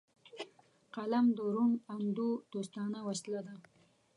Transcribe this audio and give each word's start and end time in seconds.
قلم 0.95 1.25
د 1.37 1.39
روڼ 1.53 1.71
اندو 1.93 2.29
دوستانه 2.53 2.99
وسله 3.07 3.39
ده 3.47 3.55